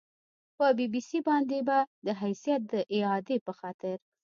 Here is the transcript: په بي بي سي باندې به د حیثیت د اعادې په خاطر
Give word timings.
په 0.57 0.65
بي 0.77 0.85
بي 0.93 1.01
سي 1.09 1.19
باندې 1.27 1.57
به 1.67 1.77
د 2.05 2.07
حیثیت 2.21 2.61
د 2.71 2.73
اعادې 2.95 3.37
په 3.45 3.51
خاطر 3.59 3.95